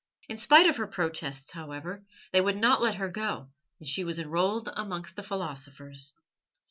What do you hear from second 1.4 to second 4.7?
however, they would not let her go, and she was enrolled